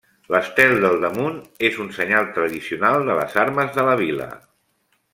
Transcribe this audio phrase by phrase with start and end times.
[0.35, 1.35] L'estel del damunt
[1.69, 4.31] és un senyal tradicional de les armes de la vila.